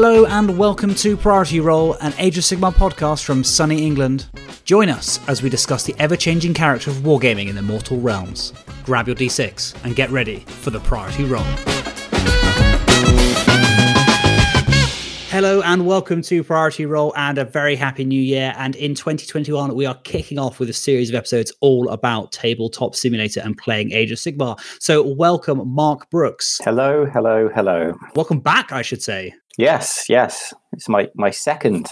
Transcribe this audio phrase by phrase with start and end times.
[0.00, 4.28] Hello and welcome to Priority Roll, an Age of Sigmar podcast from sunny England.
[4.64, 8.52] Join us as we discuss the ever changing character of wargaming in the mortal realms.
[8.84, 11.42] Grab your d6 and get ready for the Priority Roll.
[15.30, 18.54] Hello and welcome to Priority Roll and a very happy new year.
[18.56, 22.94] And in 2021, we are kicking off with a series of episodes all about Tabletop
[22.94, 24.60] Simulator and playing Age of Sigmar.
[24.80, 26.60] So, welcome, Mark Brooks.
[26.62, 27.98] Hello, hello, hello.
[28.14, 29.34] Welcome back, I should say.
[29.58, 30.54] Yes, yes.
[30.72, 31.86] It's my my second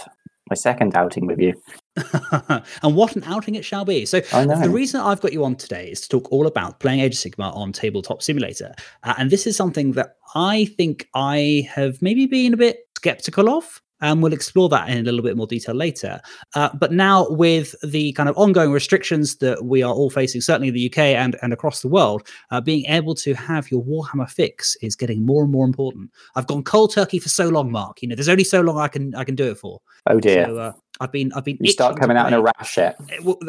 [0.49, 1.55] my second outing with you.
[2.83, 4.07] and what an outing it shall be.
[4.07, 7.15] So, the reason I've got you on today is to talk all about playing Age
[7.15, 8.73] of Sigmar on Tabletop Simulator.
[9.03, 13.51] Uh, and this is something that I think I have maybe been a bit skeptical
[13.51, 13.83] of.
[14.01, 16.21] And we'll explore that in a little bit more detail later.
[16.55, 20.69] Uh, but now, with the kind of ongoing restrictions that we are all facing, certainly
[20.69, 24.29] in the UK and, and across the world, uh, being able to have your Warhammer
[24.29, 26.11] fix is getting more and more important.
[26.35, 28.03] I've gone cold turkey for so long, Mark.
[28.03, 29.81] You know, there's only so long I can I can do it for.
[30.09, 30.47] Oh dear.
[30.47, 31.59] So, uh, I've been I've been.
[31.61, 32.99] You start coming out in a rash yet.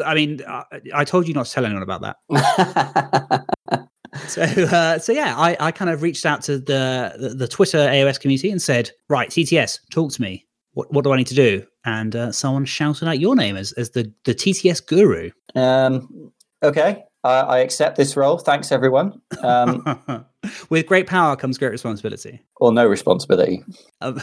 [0.04, 3.87] I mean, I, I told you not to tell anyone about that.
[4.28, 7.78] so uh, so yeah, I, I kind of reached out to the, the, the Twitter
[7.78, 10.46] AOS community and said, right, TTS, talk to me.
[10.72, 11.64] What what do I need to do?
[11.84, 15.30] And uh, someone shouted out your name as as the the TTS guru.
[15.54, 16.32] Um.
[16.62, 17.04] Okay.
[17.24, 18.38] Uh, I accept this role.
[18.38, 19.20] Thanks, everyone.
[19.42, 20.24] Um,
[20.70, 22.40] With great power comes great responsibility.
[22.56, 23.64] Or no responsibility.
[24.00, 24.14] Um,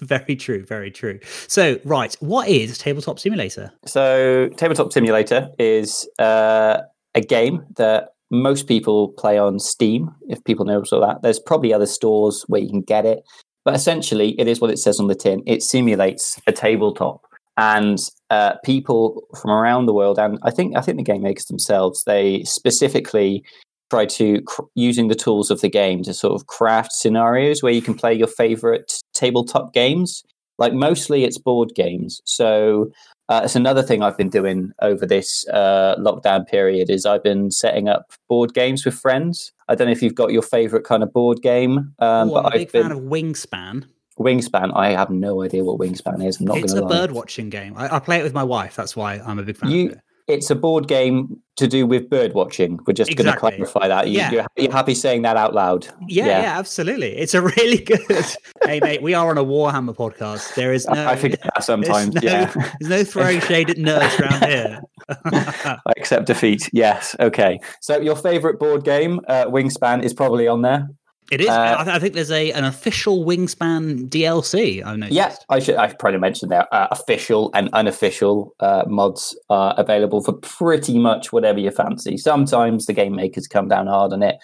[0.00, 1.20] very true, very true.
[1.46, 3.70] So, right, what is Tabletop Simulator?
[3.84, 6.78] So, Tabletop Simulator is uh,
[7.14, 11.22] a game that most people play on Steam, if people know all that.
[11.22, 13.22] There's probably other stores where you can get it,
[13.64, 15.42] but essentially, it is what it says on the tin.
[15.46, 17.22] It simulates a tabletop,
[17.56, 17.98] and
[18.30, 22.04] uh, people from around the world, and I think I think the game makers themselves,
[22.04, 23.44] they specifically
[23.90, 27.72] try to cr- using the tools of the game to sort of craft scenarios where
[27.72, 30.22] you can play your favorite tabletop games.
[30.58, 32.20] Like mostly, it's board games.
[32.24, 32.90] So
[33.28, 37.50] uh, it's another thing I've been doing over this uh, lockdown period is I've been
[37.50, 39.52] setting up board games with friends.
[39.68, 42.46] I don't know if you've got your favorite kind of board game, um, Ooh, but
[42.46, 42.82] I'm a big I've been...
[42.82, 43.84] fan of Wingspan.
[44.18, 46.40] Wingspan, I have no idea what Wingspan is.
[46.40, 46.88] I'm not It's a lie.
[46.88, 47.74] bird watching game.
[47.76, 48.74] I, I, play it with my wife.
[48.74, 49.94] That's why I'm a big fan you,
[50.28, 52.78] it's a board game to do with bird watching.
[52.86, 53.50] We're just exactly.
[53.50, 54.08] going to clarify that.
[54.08, 54.30] You, yeah.
[54.30, 55.88] you're, you're, happy saying that out loud?
[56.06, 57.16] Yeah, yeah, yeah, absolutely.
[57.16, 58.26] It's a really good.
[58.62, 60.54] hey, mate, we are on a Warhammer podcast.
[60.54, 61.08] There is no.
[61.08, 62.14] I forget that sometimes.
[62.14, 64.80] No, yeah, there's no throwing shade at nerds around here.
[65.24, 66.68] I accept defeat.
[66.72, 67.16] Yes.
[67.18, 67.58] Okay.
[67.80, 70.88] So your favorite board game, uh, Wingspan, is probably on there.
[71.30, 71.48] It is.
[71.48, 74.84] Uh, I, th- I, think there's a an official Wingspan DLC.
[74.84, 75.76] I've Yes, Yeah, I should.
[75.76, 76.72] I probably mentioned there.
[76.74, 82.16] Uh, official and unofficial uh, mods are available for pretty much whatever you fancy.
[82.16, 84.36] Sometimes the game makers come down hard on it,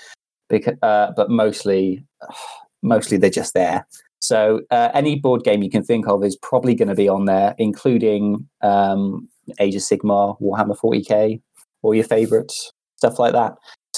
[0.51, 2.05] because, uh, but mostly,
[2.83, 3.87] mostly they're just there.
[4.21, 7.27] So uh, any board game you can think of is probably going to be on
[7.27, 9.29] there, including um,
[9.61, 11.41] Age of Sigmar, Warhammer 40k,
[11.83, 13.55] all your favorites, stuff like that.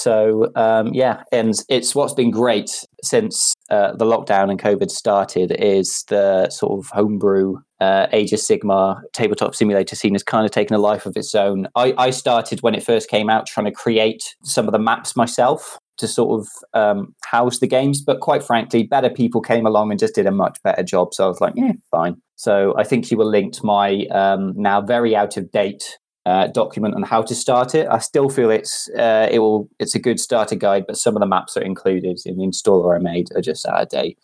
[0.07, 5.51] So um, yeah, and it's what's been great since uh, the lockdown and COVID started
[5.59, 10.51] is the sort of homebrew uh, Age of Sigmar tabletop simulator scene has kind of
[10.51, 11.67] taken a life of its own.
[11.75, 15.17] I, I started when it first came out trying to create some of the maps
[15.17, 19.91] myself to sort of um, house the games, but quite frankly, better people came along
[19.91, 21.13] and just did a much better job.
[21.13, 22.15] So I was like, yeah, fine.
[22.37, 26.93] So I think you were linked my um, now very out of date uh, document
[26.93, 27.87] on how to start it.
[27.89, 31.21] I still feel it's uh, it will it's a good starter guide, but some of
[31.21, 34.19] the maps that are included in the installer I made are just out of date.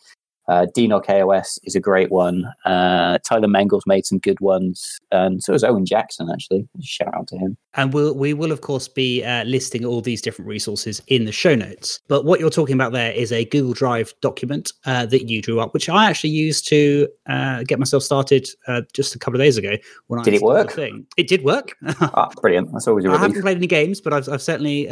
[0.47, 2.51] Uh, DNOC AOS is a great one.
[2.65, 6.29] Uh, Tyler Mengel's made some good ones, and so has Owen Jackson.
[6.29, 7.57] Actually, shout out to him.
[7.75, 11.31] And we'll we will of course be uh, listing all these different resources in the
[11.31, 12.01] show notes.
[12.07, 15.59] But what you're talking about there is a Google Drive document uh, that you drew
[15.59, 19.43] up, which I actually used to uh, get myself started uh, just a couple of
[19.45, 19.77] days ago.
[20.07, 20.73] When did I it work?
[20.73, 21.07] Thing.
[21.15, 21.75] It did work.
[22.01, 22.71] oh, brilliant!
[22.73, 23.05] That's always.
[23.05, 24.89] I haven't played any games, but I've, I've certainly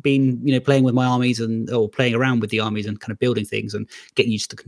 [0.00, 3.00] been you know playing with my armies and or playing around with the armies and
[3.00, 4.62] kind of building things and getting used to the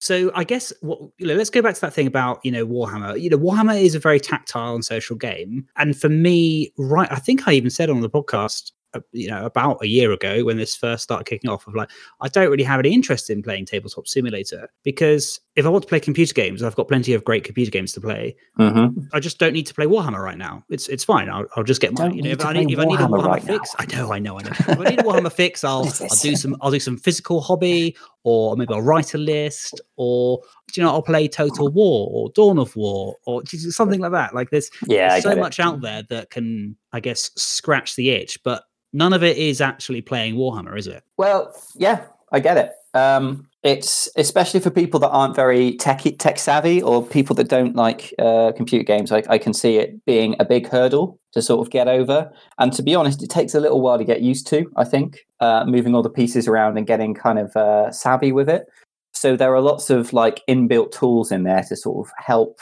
[0.00, 2.66] So I guess what you know, let's go back to that thing about you know
[2.66, 3.18] Warhammer.
[3.18, 7.16] You know, Warhammer is a very tactile and social game, and for me, right, I
[7.16, 10.56] think I even said on the podcast uh, you know about a year ago when
[10.56, 13.66] this first started kicking off of like i don't really have any interest in playing
[13.66, 17.44] tabletop simulator because if i want to play computer games i've got plenty of great
[17.44, 18.98] computer games to play mm-hmm.
[19.12, 21.80] i just don't need to play warhammer right now it's it's fine i'll, I'll just
[21.80, 23.84] get my you know if I, need, if I need a warhammer right fix now.
[23.84, 26.36] i know i know i know if i need a warhammer fix i'll i'll do
[26.36, 30.40] some i'll do some physical hobby or maybe i'll write a list or
[30.74, 34.50] you know i'll play total war or dawn of war or something like that like
[34.50, 38.64] there's, yeah, there's so much out there that can i guess scratch the itch but
[38.94, 41.02] none of it is actually playing Warhammer, is it?
[41.18, 42.70] Well, yeah, I get it.
[42.94, 47.74] Um, it's especially for people that aren't very tech tech savvy or people that don't
[47.74, 49.10] like uh, computer games.
[49.10, 52.30] I, I, can see it being a big hurdle to sort of get over.
[52.58, 54.70] And to be honest, it takes a little while to get used to.
[54.76, 58.50] I think uh, moving all the pieces around and getting kind of uh, savvy with
[58.50, 58.66] it.
[59.14, 62.58] So there are lots of like inbuilt tools in there to sort of help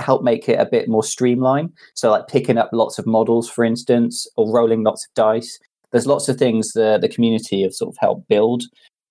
[0.00, 1.72] help make it a bit more streamlined.
[1.94, 5.58] So like picking up lots of models, for instance, or rolling lots of dice.
[5.90, 8.62] There's lots of things the the community have sort of helped build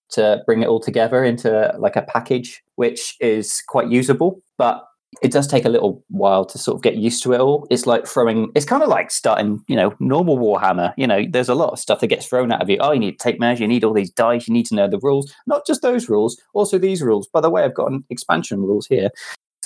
[0.10, 4.42] to bring it all together into like a package, which is quite usable.
[4.58, 4.84] But
[5.22, 7.66] it does take a little while to sort of get used to it all.
[7.70, 10.94] It's like throwing, it's kind of like starting, you know, normal Warhammer.
[10.98, 12.78] You know, there's a lot of stuff that gets thrown out of you.
[12.80, 14.88] Oh, you need to take measure, you need all these dice, you need to know
[14.88, 15.34] the rules.
[15.48, 17.28] Not just those rules, also these rules.
[17.28, 19.10] By the way, I've got an expansion rules here.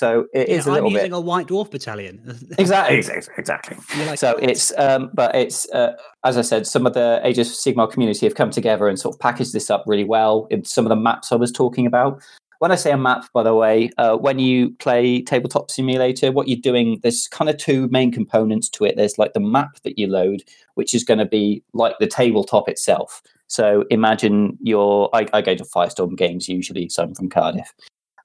[0.02, 1.16] So it yeah, is a I'm little using bit...
[1.16, 2.20] a white dwarf battalion.
[2.58, 2.96] exactly,
[3.38, 3.76] exactly.
[4.04, 5.92] Like so it's, um, but it's uh,
[6.24, 9.14] as I said, some of the Age of Sigmar community have come together and sort
[9.14, 12.20] of packaged this up really well in some of the maps I was talking about.
[12.58, 16.48] When I say a map, by the way, uh, when you play Tabletop Simulator, what
[16.48, 18.96] you're doing, there's kind of two main components to it.
[18.96, 20.42] There's like the map that you load,
[20.74, 23.22] which is going to be like the tabletop itself.
[23.46, 27.72] So imagine your, I, I go to Firestorm Games usually, so I'm from Cardiff.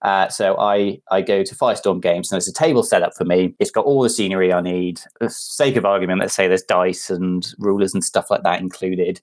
[0.02, 3.26] Uh, so I I go to Firestorm Games and there's a table set up for
[3.26, 3.56] me.
[3.60, 5.02] It's got all the scenery I need.
[5.20, 9.22] For sake of argument, let's say there's dice and rulers and stuff like that included.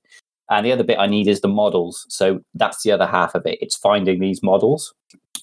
[0.51, 2.07] And the other bit I need is the models.
[2.09, 3.59] So that's the other half of it.
[3.61, 4.95] It's finding these models.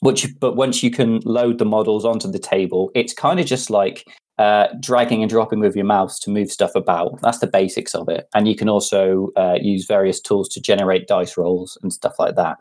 [0.02, 3.70] Which, but once you can load the models onto the table, it's kind of just
[3.70, 4.04] like
[4.40, 7.22] uh, dragging and dropping with your mouse to move stuff about.
[7.22, 8.28] That's the basics of it.
[8.34, 12.36] And you can also uh, use various tools to generate dice rolls and stuff like
[12.36, 12.58] that.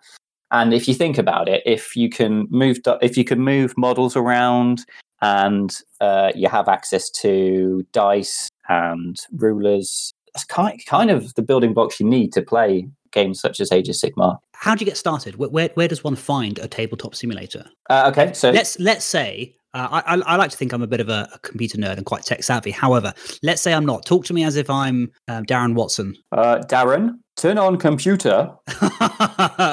[0.52, 4.16] And if you think about it, if you can move if you can move models
[4.16, 4.84] around
[5.22, 5.70] and
[6.00, 12.00] uh, you have access to dice and rulers, that's kind kind of the building blocks
[12.00, 14.38] you need to play games such as Age of Sigmar.
[14.54, 15.36] How do you get started?
[15.36, 17.64] Where, where, where does one find a tabletop simulator?
[17.88, 21.00] Uh, okay, so let's let's say uh, I, I, like to think I'm a bit
[21.00, 22.72] of a, a, computer nerd and quite tech savvy.
[22.72, 23.12] However,
[23.42, 24.04] let's say I'm not.
[24.04, 26.16] Talk to me as if I'm um, Darren Watson.
[26.32, 28.50] Uh, Darren, turn on computer.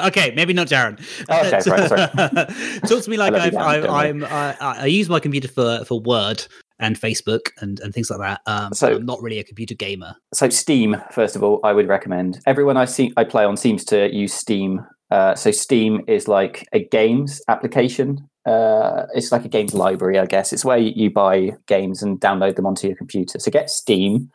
[0.06, 1.00] okay, maybe not Darren.
[1.28, 2.80] Oh, okay, right, sorry.
[2.88, 6.46] Talk to me like I've, I, am I, I use my computer for, for Word
[6.78, 8.40] and Facebook and, and things like that.
[8.46, 10.14] Um, so I'm not really a computer gamer.
[10.32, 12.40] So Steam, first of all, I would recommend.
[12.46, 14.86] Everyone I see I play on seems to use Steam.
[15.10, 20.24] Uh, so Steam is like a games application uh, it's like a games library, I
[20.24, 20.52] guess.
[20.52, 23.38] It's where you, buy games and download them onto your computer.
[23.38, 24.30] So get Steam.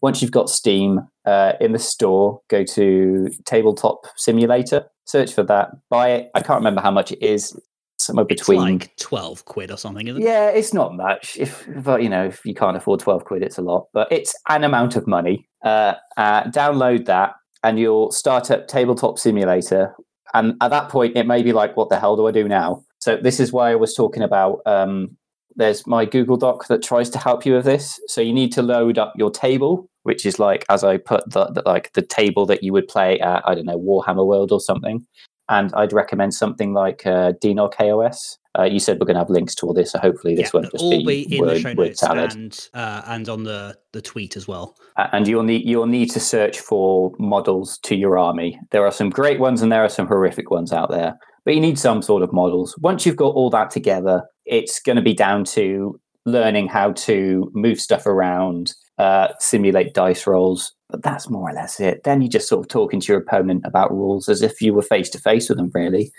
[0.00, 5.70] Once you've got Steam uh, in the store, go to Tabletop Simulator, search for that,
[5.90, 6.30] buy it.
[6.36, 7.58] I can't remember how much it is.
[8.00, 10.24] Somewhere between it's like twelve quid or something, isn't it?
[10.24, 11.36] Yeah, it's not much.
[11.36, 13.88] If but you know, if you can't afford twelve quid, it's a lot.
[13.92, 15.48] But it's an amount of money.
[15.64, 17.32] Uh, uh, download that,
[17.64, 19.96] and you'll start up Tabletop Simulator.
[20.32, 22.84] And at that point, it may be like, "What the hell do I do now?"
[22.98, 24.60] So this is why I was talking about.
[24.66, 25.16] Um,
[25.58, 28.00] there's my Google Doc that tries to help you with this.
[28.06, 31.46] So you need to load up your table, which is like as I put the,
[31.46, 34.60] the like the table that you would play at I don't know Warhammer World or
[34.60, 35.04] something.
[35.50, 38.38] And I'd recommend something like uh, DNOG KOS.
[38.58, 40.60] Uh, you said we're going to have links to all this, so hopefully this yeah,
[40.60, 43.76] won't just all be, be in word, the show notes and uh, and on the
[43.92, 44.76] the tweet as well.
[44.96, 48.60] and you'll need you'll need to search for models to your army.
[48.70, 51.18] There are some great ones and there are some horrific ones out there
[51.48, 52.76] but you need some sort of models.
[52.76, 57.50] Once you've got all that together, it's going to be down to learning how to
[57.54, 60.74] move stuff around, uh, simulate dice rolls.
[60.90, 62.02] But that's more or less it.
[62.04, 64.82] Then you just sort of talking to your opponent about rules as if you were
[64.82, 66.12] face to face with them, really.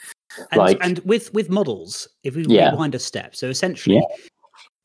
[0.49, 2.71] And, like, and with with models, if we yeah.
[2.71, 4.25] rewind a step, so essentially, yeah.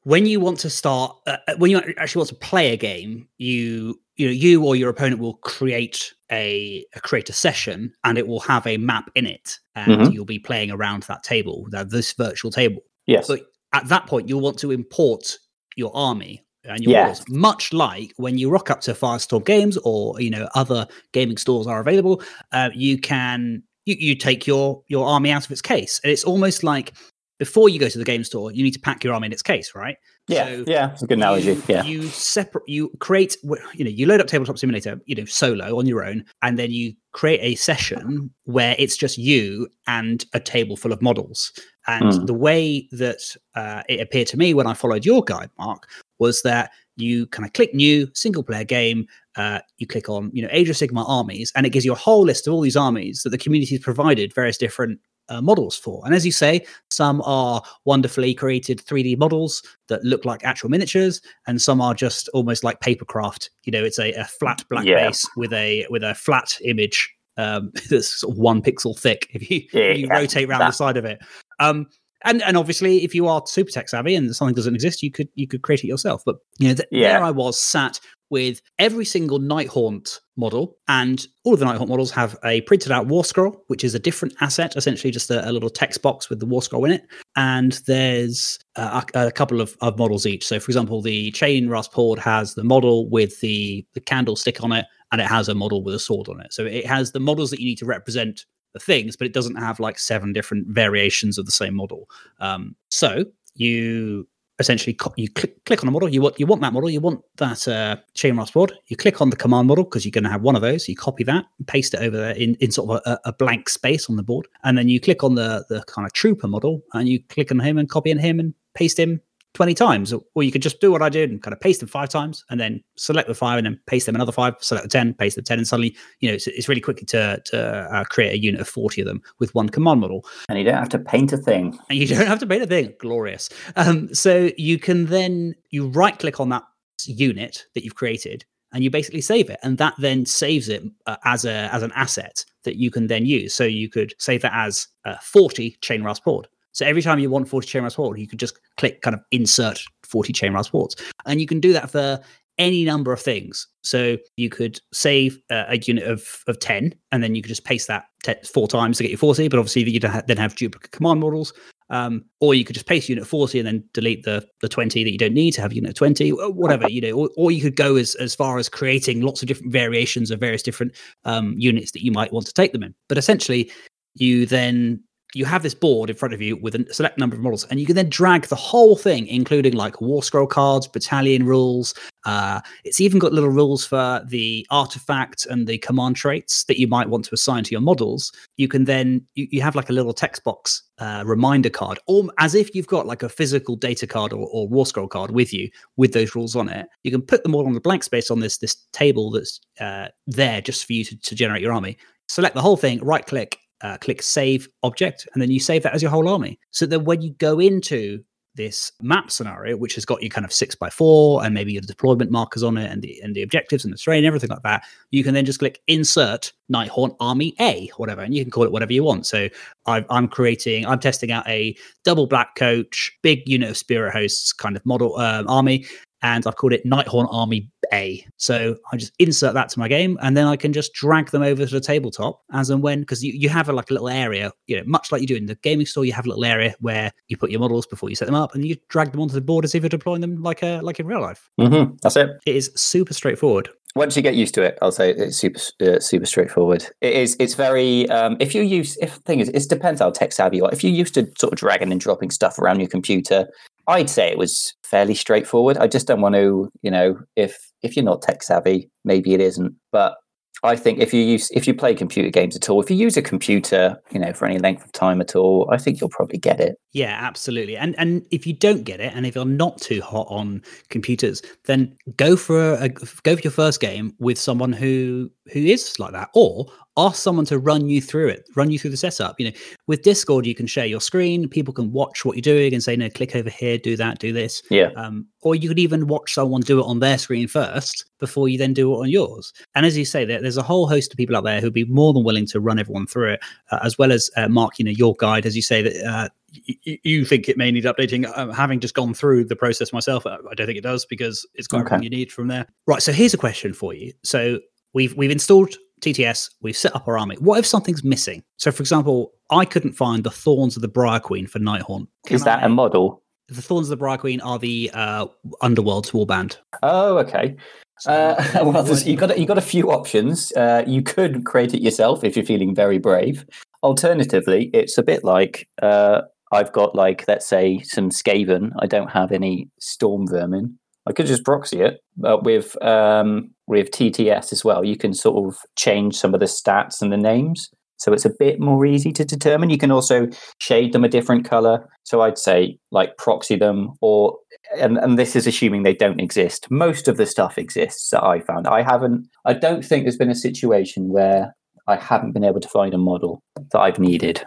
[0.02, 3.28] when you want to start, uh, uh, when you actually want to play a game,
[3.38, 8.18] you you know you or your opponent will create a, a create a session and
[8.18, 10.12] it will have a map in it and mm-hmm.
[10.12, 13.40] you'll be playing around that table that this virtual table yes but
[13.73, 15.38] at that point you'll want to import
[15.76, 17.25] your army and your yes.
[17.28, 21.66] much like when you rock up to firestorm games or you know other gaming stores
[21.66, 26.00] are available uh, you can you, you take your your army out of its case
[26.02, 26.92] and it's almost like
[27.38, 29.42] before you go to the game store you need to pack your army in its
[29.42, 31.52] case right yeah, so yeah, it's a good analogy.
[31.52, 33.36] You, yeah, you separate, you create,
[33.74, 36.70] you know, you load up Tabletop Simulator, you know, solo on your own, and then
[36.70, 41.52] you create a session where it's just you and a table full of models.
[41.86, 42.26] And mm.
[42.26, 45.86] the way that uh, it appeared to me when I followed your guide, Mark,
[46.18, 49.06] was that you kind of click new single player game.
[49.36, 51.96] Uh, you click on, you know, Age of Sigmar armies, and it gives you a
[51.96, 55.76] whole list of all these armies that the community has provided various different uh, models
[55.76, 56.02] for.
[56.04, 61.20] And as you say, some are wonderfully created 3D models that look like actual miniatures,
[61.46, 63.50] and some are just almost like paper craft.
[63.64, 65.06] You know, it's a, a flat black yeah.
[65.06, 69.50] base with a with a flat image um, that's sort of one pixel thick if
[69.50, 70.68] you, yeah, you yeah, rotate around that.
[70.68, 71.20] the side of it.
[71.58, 71.86] Um,
[72.24, 75.28] and and obviously, if you are super tech savvy and something doesn't exist, you could
[75.34, 76.22] you could create it yourself.
[76.24, 78.00] But you know, th- there I was sat
[78.30, 83.06] with every single Nighthaunt model, and all of the Nighthaunt models have a printed out
[83.06, 86.40] war scroll, which is a different asset, essentially just a, a little text box with
[86.40, 87.06] the war scroll in it.
[87.36, 90.46] And there's a, a couple of, of, models each.
[90.46, 94.86] So, for example, the Chainrasp Horde has the model with the, the candlestick on it,
[95.12, 96.52] and it has a model with a sword on it.
[96.52, 99.56] So, it has the models that you need to represent the things, but it doesn't
[99.56, 102.08] have like seven different variations of the same model.
[102.40, 104.26] Um, so, you
[104.58, 107.20] essentially you click, click on a model you want you want that model you want
[107.37, 110.42] that uh, Chainrasp Horde you click on the command model because you're going to have
[110.42, 113.28] one of those you copy that paste it over there in, in sort of a,
[113.28, 116.12] a, blank space on the board and then you click on the the kind of
[116.12, 119.20] trooper model and you click on him and copy in him and paste him
[119.54, 120.12] 20 times.
[120.34, 122.44] Or you could just do what I did and kind of paste them five times
[122.50, 125.37] and then select the five and then paste them another five, select the 10, paste
[125.37, 125.58] the 10.
[125.58, 128.68] And suddenly, you know, it's, it's really quick to, to uh, create a unit of
[128.68, 130.26] 40 of them with one command model.
[130.49, 131.78] And you don't have to paint a thing.
[131.88, 132.94] And you don't have to paint a thing.
[132.99, 133.49] Glorious.
[133.76, 136.64] Um, so you can then, you right click on that
[137.06, 141.16] unit that you've created and you basically save it and that then saves it uh,
[141.25, 144.52] as a as an asset that you can then use so you could save that
[144.54, 148.36] as uh, 40 Chainrasp Horde so every time you want 40 Chainrasp Horde, you can
[148.36, 150.96] just click kind of insert 40 Chainrasp Hordes.
[151.24, 152.20] And you can do that for
[152.58, 153.66] any number of things.
[153.82, 157.64] So you could save uh, a unit of, of 10, and then you could just
[157.64, 158.06] paste that
[158.46, 159.48] four times to get your 40.
[159.48, 161.52] But obviously, you'd then have duplicate command models.
[161.90, 165.10] Um, or you could just paste unit 40 and then delete the, the 20 that
[165.10, 167.96] you don't need to have unit 20, whatever, you know, or, or you could go
[167.96, 172.02] as, as far as creating lots of different variations of various different um, units that
[172.02, 172.94] you might want to take them in.
[173.06, 173.70] But essentially,
[174.14, 175.04] you then
[175.34, 177.80] you have this board in front of you with a select number of models, and
[177.80, 181.94] you can then drag the whole thing, including like war scroll cards, battalion rules.
[182.24, 186.86] Uh, it's even got little rules for the artifact and the command traits that you
[186.86, 188.32] might want to assign to your models.
[188.56, 192.24] You can then you, you have like a little text box uh, reminder card, or
[192.38, 195.52] as if you've got like a physical data card or, or war scroll card with
[195.52, 196.86] you with those rules on it.
[197.02, 200.08] You can put them all on the blank space on this this table that's uh,
[200.26, 201.98] there just for you to, to generate your army.
[202.28, 205.94] Select the whole thing, right click, uh, click save object, and then you save that
[205.94, 206.58] as your whole army.
[206.70, 208.24] So that when you go into
[208.56, 211.82] this map scenario, which has got you kind of six by four and maybe your
[211.82, 214.84] deployment markers on it and the and the objectives and the terrain, everything like that,
[215.10, 218.72] you can then just click insert Nighthaunt Army A, whatever, and you can call it
[218.72, 219.26] whatever you want.
[219.26, 219.48] So
[219.86, 224.52] i am creating, I'm testing out a double black coach, big unit of spirit hosts
[224.52, 225.84] kind of model um, army,
[226.22, 228.26] and I've called it Nighthaunt Army A.
[228.36, 231.42] So I just insert that to my game, and then I can just drag them
[231.42, 234.08] over to the tabletop as and when, because you, you have a, like a little
[234.08, 236.44] area, you know, much like you do in the gaming store, you have a little
[236.44, 239.20] area where you put your models before you set them up, and you drag them
[239.20, 241.50] onto the board as if you're deploying them like a like in real life.
[241.60, 241.96] Mm-hmm.
[242.02, 242.30] That's it.
[242.46, 246.00] It is super straightforward once you get used to it, I'll say it's super uh,
[246.00, 246.84] super straightforward.
[247.00, 247.36] It is.
[247.38, 248.08] It's very.
[248.08, 250.72] Um, if you use, if the thing is, it depends how tech savvy you are.
[250.72, 253.46] If you're used to sort of dragging and dropping stuff around your computer,
[253.86, 255.78] I'd say it was fairly straightforward.
[255.78, 259.40] I just don't want to, you know, if if you're not tech savvy, maybe it
[259.40, 259.74] isn't.
[259.92, 260.16] But
[260.62, 263.18] I think if you use if you play computer games at all, if you use
[263.18, 266.38] a computer, you know, for any length of time at all, I think you'll probably
[266.38, 266.76] get it.
[266.92, 267.76] Yeah, absolutely.
[267.76, 271.42] And and if you don't get it, and if you're not too hot on computers,
[271.66, 276.12] then go for a go for your first game with someone who who is like
[276.12, 279.38] that, or ask someone to run you through it, run you through the setup.
[279.38, 281.48] You know, with Discord, you can share your screen.
[281.48, 284.32] People can watch what you're doing and say, "No, click over here, do that, do
[284.32, 284.90] this." Yeah.
[284.96, 288.56] Um, or you could even watch someone do it on their screen first before you
[288.58, 289.52] then do it on yours.
[289.74, 291.84] And as you say, there, there's a whole host of people out there who'd be
[291.84, 294.78] more than willing to run everyone through it, uh, as well as uh, Mark.
[294.78, 296.04] You know, your guide, as you say that.
[296.04, 296.28] Uh,
[296.68, 298.30] you think it may need updating.
[298.38, 301.66] Um, having just gone through the process myself, I don't think it does because it's
[301.66, 301.96] got okay.
[301.96, 302.66] everything you need from there.
[302.86, 303.02] Right.
[303.02, 304.12] So here's a question for you.
[304.22, 304.60] So
[304.92, 305.74] we've we've installed
[306.04, 307.37] TTS, we've set up our army.
[307.38, 308.42] What if something's missing?
[308.58, 312.08] So, for example, I couldn't find the Thorns of the Briar Queen for Nighthaunt.
[312.26, 313.23] Can Is that I, a model?
[313.49, 315.26] The Thorns of the Briar Queen are the uh,
[315.62, 316.58] Underworld's warband.
[316.82, 317.56] Oh, okay.
[318.00, 320.52] So, uh, well, you got you got a few options.
[320.52, 323.46] Uh, you could create it yourself if you're feeling very brave.
[323.82, 328.70] Alternatively, it's a bit like uh, I've got like let's say some Skaven.
[328.80, 330.78] I don't have any Storm Vermin.
[331.06, 335.47] I could just proxy it, but with um, with TTS as well, you can sort
[335.47, 339.12] of change some of the stats and the names, so it's a bit more easy
[339.12, 339.71] to determine.
[339.71, 340.28] You can also
[340.59, 341.88] shade them a different color.
[342.02, 344.37] So I'd say like proxy them, or
[344.78, 346.71] and and this is assuming they don't exist.
[346.71, 348.66] Most of the stuff exists that I found.
[348.66, 349.28] I haven't.
[349.44, 351.54] I don't think there's been a situation where
[351.87, 353.42] I haven't been able to find a model
[353.73, 354.44] that I've needed.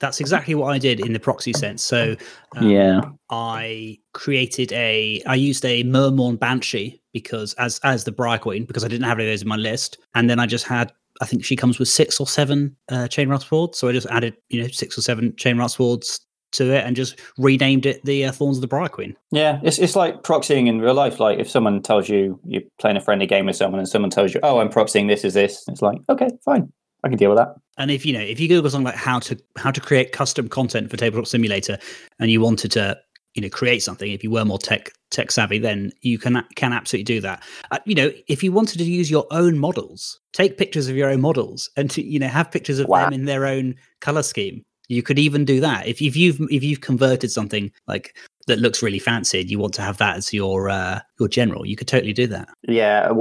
[0.00, 1.82] That's exactly what I did in the proxy sense.
[1.82, 2.16] So
[2.56, 3.00] um, yeah,
[3.30, 5.22] I created a.
[5.26, 9.18] I used a Myrmourn Banshee because as as the Briar Queen because I didn't have
[9.18, 11.78] any of those in my list, and then I just had I think she comes
[11.78, 13.78] with six or seven uh, Chainrasp swords.
[13.78, 16.20] So I just added, you know, six or seven Chainrasp swords
[16.52, 19.16] to it and just renamed it the uh, Thorns of the Briar Queen.
[19.30, 21.20] Yeah, it's it's like proxying in real life.
[21.20, 24.34] Like if someone tells you you're playing a friendly game with someone and someone tells
[24.34, 26.72] you, "Oh, I'm proxying this is this," it's like, okay, fine,
[27.04, 27.54] I can deal with that.
[27.78, 30.48] And if you know, if you Google something like how to how to create custom
[30.48, 31.78] content for Tabletop Simulator,
[32.18, 32.98] and you wanted to
[33.34, 36.72] you know create something if you were more tech tech savvy then you can can
[36.72, 37.42] absolutely do that.
[37.70, 41.10] Uh, you know if you wanted to use your own models take pictures of your
[41.10, 43.04] own models and to, you know have pictures of wow.
[43.04, 44.64] them in their own color scheme.
[44.88, 45.86] You could even do that.
[45.86, 49.74] If, if you've if you've converted something like that looks really fancy and you want
[49.74, 52.48] to have that as your uh, your general you could totally do that.
[52.66, 53.12] Yeah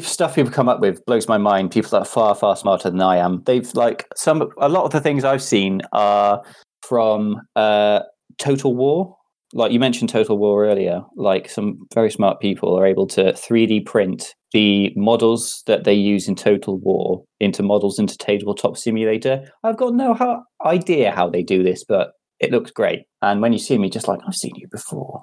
[0.00, 1.70] stuff people come up with blows my mind.
[1.70, 4.92] People that are far far smarter than i am they've like some a lot of
[4.92, 6.42] the things i've seen are
[6.82, 8.00] from uh
[8.38, 9.15] total war
[9.56, 13.84] like you mentioned total war earlier like some very smart people are able to 3d
[13.86, 19.76] print the models that they use in total war into models into tabletop simulator i've
[19.76, 23.58] got no how, idea how they do this but it looks great and when you
[23.58, 25.22] see me just like i've seen you before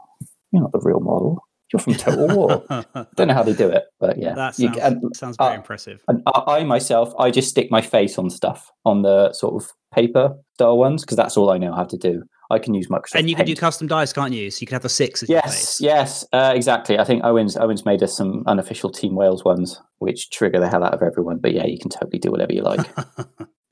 [0.52, 1.40] you're not the real model
[1.72, 2.64] you're from Total War.
[3.16, 6.04] Don't know how they do it, but yeah, that sounds, you, sounds very uh, impressive.
[6.08, 9.72] And I, I, myself, I just stick my face on stuff on the sort of
[9.92, 12.24] paper style ones because that's all I know how to do.
[12.54, 13.16] I can use Microsoft.
[13.16, 13.48] And you Paint.
[13.48, 14.50] can do custom dice, can't you?
[14.52, 15.24] So you can have the six.
[15.28, 16.98] yes, yes, uh, exactly.
[16.98, 20.84] I think Owen's Owen's made us some unofficial Team Wales ones, which trigger the hell
[20.84, 21.40] out of everyone.
[21.40, 22.88] But yeah, you can totally do whatever you like.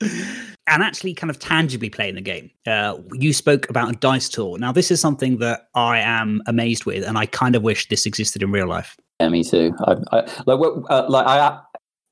[0.00, 2.50] and actually, kind of tangibly playing the game.
[2.66, 4.58] Uh, you spoke about a dice tower.
[4.58, 8.06] Now, this is something that I am amazed with, and I kind of wish this
[8.06, 8.96] existed in real life.
[9.20, 9.74] Yeah, me too.
[9.86, 10.60] I, I, like,
[10.90, 11.60] uh, like I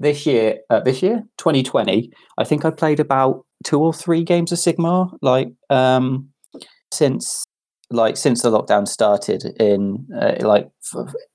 [0.00, 4.50] this year, uh, this year, 2020, I think I played about two or three games
[4.50, 5.16] of Sigmar.
[5.20, 6.29] Like, um,
[6.92, 7.44] since
[7.92, 10.68] like since the lockdown started in uh, like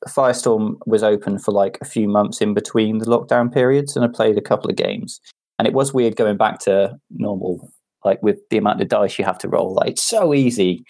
[0.08, 4.08] firestorm was open for like a few months in between the lockdown periods and i
[4.08, 5.20] played a couple of games.
[5.58, 7.70] And it was weird going back to normal
[8.04, 10.86] like with the amount of dice you have to roll like it's so easy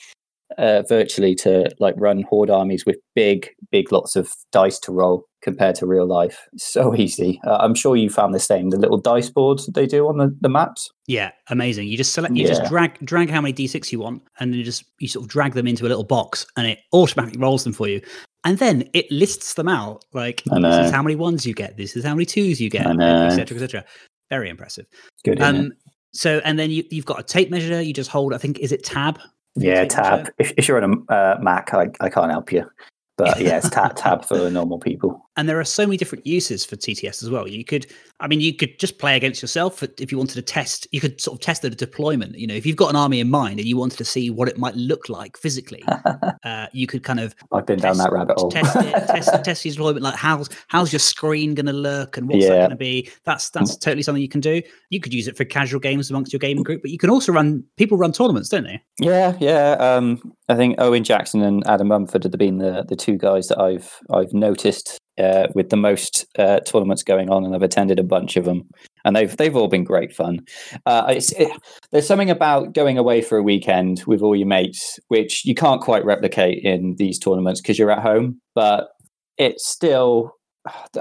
[0.57, 5.25] uh, virtually to like run horde armies with big, big lots of dice to roll
[5.41, 6.47] compared to real life.
[6.57, 7.39] so easy.
[7.45, 8.69] Uh, I'm sure you found the same.
[8.69, 10.89] The little dice boards that they do on the, the maps.
[11.07, 11.87] Yeah, amazing.
[11.87, 12.49] You just select, you yeah.
[12.49, 15.29] just drag drag how many d6 you want, and then you just you sort of
[15.29, 18.01] drag them into a little box, and it automatically rolls them for you.
[18.43, 21.95] And then it lists them out like this is how many ones you get, this
[21.95, 23.57] is how many twos you get, etc.
[23.57, 23.85] etc.
[24.29, 24.85] Very impressive.
[25.23, 25.41] Good.
[25.41, 25.73] Um,
[26.13, 27.81] so and then you, you've got a tape measure.
[27.81, 29.19] You just hold, I think, is it tab
[29.55, 30.31] yeah, tab.
[30.37, 32.69] If, if, you're on a uh, Mac, I, I can't help you.
[33.17, 35.24] But yeah, it's tab tab for normal people.
[35.37, 37.47] And there are so many different uses for TTS as well.
[37.47, 37.87] You could,
[38.21, 40.87] I mean, you could just play against yourself if you wanted to test.
[40.91, 42.37] You could sort of test the deployment.
[42.37, 44.47] You know, if you've got an army in mind and you wanted to see what
[44.47, 45.83] it might look like physically,
[46.45, 47.35] uh, you could kind of.
[47.51, 48.49] I've been test, down that rabbit hole.
[48.49, 50.03] test it, test, test your deployment.
[50.03, 52.49] Like how's how's your screen going to look and what's yeah.
[52.49, 53.09] that going to be?
[53.25, 54.61] That's that's totally something you can do.
[54.89, 57.33] You could use it for casual games amongst your gaming group, but you can also
[57.33, 57.63] run.
[57.75, 58.81] People run tournaments, don't they?
[58.99, 59.71] Yeah, yeah.
[59.71, 63.59] Um, I think Owen Jackson and Adam Mumford have been the the two guys that
[63.59, 68.03] I've I've noticed uh, with the most uh, tournaments going on, and I've attended a
[68.03, 68.67] bunch of them,
[69.03, 70.39] and they've they've all been great fun.
[70.85, 71.51] Uh, it,
[71.91, 75.81] there's something about going away for a weekend with all your mates, which you can't
[75.81, 78.89] quite replicate in these tournaments because you're at home, but
[79.37, 80.31] it's still.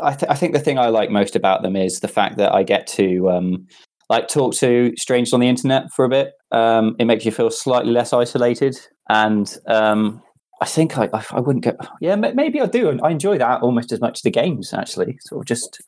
[0.03, 2.53] I, th- I, think the thing I like most about them is the fact that
[2.53, 3.67] I get to um,
[4.11, 6.33] like talk to strangers on the internet for a bit.
[6.53, 8.77] Um, it makes you feel slightly less isolated,
[9.09, 10.23] and um,
[10.61, 11.77] I think I, I wouldn't go.
[12.01, 12.99] Yeah, maybe I do.
[13.03, 14.73] I enjoy that almost as much as the games.
[14.73, 15.83] Actually, sort of just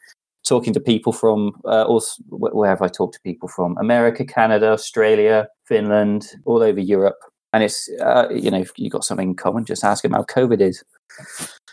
[0.46, 1.87] talking to people from uh,
[2.31, 3.76] where have I talked to people from?
[3.79, 7.18] America, Canada, Australia, Finland, all over Europe.
[7.52, 10.24] And it's uh, you know, if you got something in common, just ask them how
[10.24, 10.83] COVID is.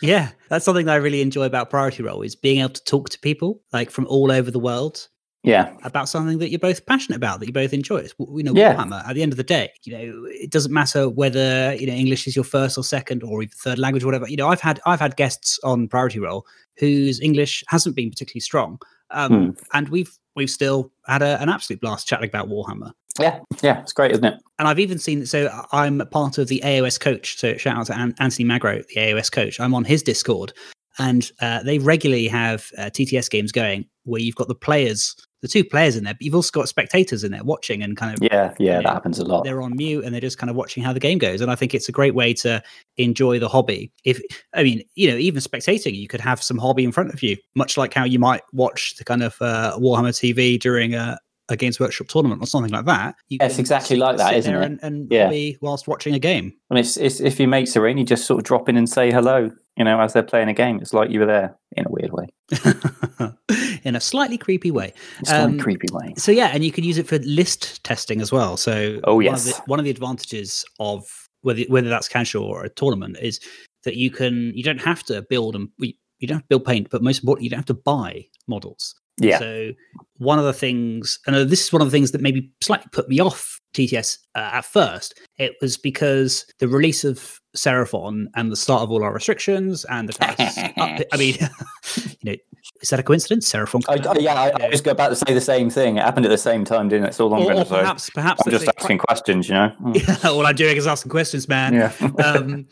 [0.00, 3.10] Yeah, that's something that I really enjoy about Priority Roll is being able to talk
[3.10, 5.08] to people like from all over the world
[5.44, 5.76] yeah.
[5.84, 7.98] About something that you're both passionate about that you both enjoy.
[7.98, 8.74] It's you know yeah.
[8.74, 11.92] Warhammer, at the end of the day you know it doesn't matter whether you know
[11.92, 14.28] english is your first or second or even third language or whatever.
[14.28, 16.46] You know i've had i've had guests on priority roll
[16.78, 18.78] whose english hasn't been particularly strong.
[19.10, 19.50] Um, hmm.
[19.74, 22.92] and we've we've still had a, an absolute blast chatting about warhammer.
[23.20, 23.40] Yeah.
[23.62, 23.80] Yeah.
[23.82, 24.40] It's great isn't it?
[24.58, 27.36] And i've even seen so i'm part of the aos coach.
[27.38, 29.60] So shout out to An- anthony magro the aos coach.
[29.60, 30.54] I'm on his discord
[30.98, 35.48] and uh, they regularly have uh, TTS games going where you've got the players the
[35.48, 38.22] two players in there, but you've also got spectators in there watching and kind of
[38.22, 39.44] yeah, yeah, you know, that happens a lot.
[39.44, 41.54] They're on mute and they're just kind of watching how the game goes, and I
[41.54, 42.62] think it's a great way to
[42.96, 43.92] enjoy the hobby.
[44.04, 44.22] If
[44.54, 47.36] I mean, you know, even spectating, you could have some hobby in front of you,
[47.54, 51.18] much like how you might watch the kind of uh, Warhammer TV during a,
[51.50, 53.14] a Games Workshop tournament or something like that.
[53.28, 54.64] You it's exactly like that, isn't it?
[54.64, 55.24] And, and yeah.
[55.24, 56.54] hobby whilst watching a game.
[56.70, 58.88] And it's, it's if you mates are in, you just sort of drop in and
[58.88, 59.50] say hello.
[59.76, 62.12] You know, as they're playing a game, it's like you were there in a weird
[62.12, 62.28] way.
[63.84, 64.92] in a slightly creepy way.
[65.24, 66.14] Slightly um, creepy way.
[66.16, 68.56] So yeah, and you can use it for list testing as well.
[68.56, 72.44] So oh yes, one of the, one of the advantages of whether whether that's casual
[72.44, 73.40] or a tournament is
[73.84, 75.94] that you can you don't have to build and you
[76.28, 78.94] don't have to build paint, but most importantly, you don't have to buy models.
[79.18, 79.38] Yeah.
[79.38, 79.72] So
[80.16, 83.08] one of the things, and this is one of the things that maybe slightly put
[83.08, 85.20] me off TTS uh, at first.
[85.38, 90.08] It was because the release of Seraphon and the start of all our restrictions and
[90.08, 90.58] the tax.
[91.12, 91.36] I mean,
[91.96, 92.36] you know,
[92.80, 93.50] is that a coincidence?
[93.50, 93.82] Seraphon.
[93.88, 95.96] I, yeah, I, I, was about to say the same thing.
[95.96, 97.08] It happened at the same time, didn't it?
[97.08, 97.80] It's all I'm going to say.
[97.80, 99.48] Perhaps, perhaps I'm just asking questions.
[99.48, 99.72] You know.
[99.94, 101.74] Yeah, all I'm doing is asking questions, man.
[101.74, 101.92] Yeah.
[102.24, 102.66] um,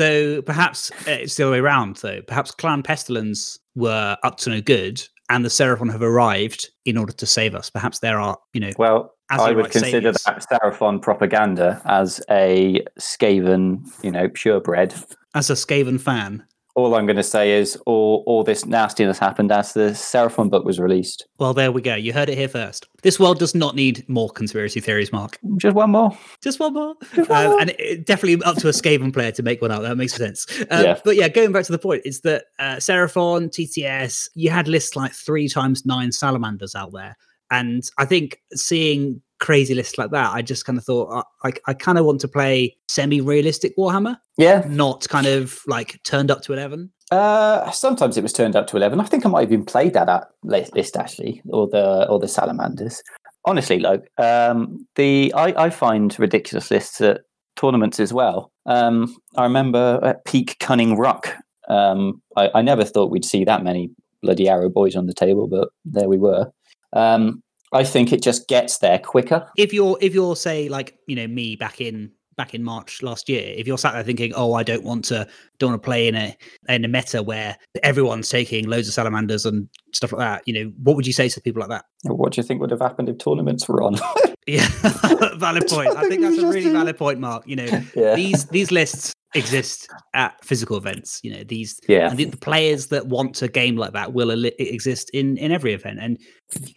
[0.00, 2.20] so perhaps uh, it's the other way around, though.
[2.22, 7.12] Perhaps Clan Pestilence were up to no good, and the Seraphon have arrived in order
[7.12, 7.70] to save us.
[7.70, 8.72] Perhaps there are, you know.
[8.76, 10.22] Well, I would consider saviors.
[10.24, 14.94] that Seraphon propaganda as a Skaven, you know, purebred.
[15.34, 19.52] As a Skaven fan, all I'm going to say is all, all this nastiness happened
[19.52, 21.26] as the Seraphon book was released.
[21.38, 21.94] Well, there we go.
[21.94, 22.88] You heard it here first.
[23.02, 25.38] This world does not need more conspiracy theories, Mark.
[25.56, 26.16] Just one more.
[26.42, 26.94] Just one more.
[27.14, 27.60] Just one more.
[27.60, 29.82] And it, definitely up to a Skaven player to make one out.
[29.82, 30.46] That makes sense.
[30.62, 31.00] Uh, yeah.
[31.04, 34.96] But yeah, going back to the point, is that uh, Seraphon, TTS, you had lists
[34.96, 37.16] like three times nine salamanders out there.
[37.50, 41.52] And I think seeing crazy lists like that, I just kind of thought uh, I,
[41.68, 44.16] I kind of want to play semi-realistic Warhammer.
[44.38, 46.90] Yeah, not kind of like turned up to eleven.
[47.10, 49.00] Uh, sometimes it was turned up to eleven.
[49.00, 52.28] I think I might have even played that at list actually, or the or the
[52.28, 53.02] salamanders.
[53.44, 57.20] Honestly, like um, the I, I find ridiculous lists at
[57.56, 58.50] tournaments as well.
[58.66, 61.34] Um, I remember at Peak Kunnin' Rukk.
[61.68, 63.90] Um, I, I never thought we'd see that many
[64.22, 66.50] bloody arrow boys on the table, but there we were.
[66.94, 67.42] Um,
[67.74, 69.50] I think it just gets there quicker.
[69.56, 73.28] If you're if you're say like you know me back in back in March last
[73.28, 75.26] year, if you're sat there thinking, "Oh, I don't want to
[75.58, 76.36] don't want to play in a
[76.68, 80.72] in a meta where everyone's taking loads of salamanders and stuff like that," you know,
[80.82, 81.84] what would you say to people like that?
[82.04, 83.96] What do you think would have happened if tournaments were on?
[84.46, 84.68] yeah,
[85.36, 85.96] valid point.
[85.96, 87.42] I think that's a really valid point, Mark.
[87.46, 88.14] You know, yeah.
[88.14, 91.20] these these lists exist at physical events.
[91.22, 95.10] You know, these yeah, the, the, players that want a game like that will exist
[95.10, 96.18] in in every event, and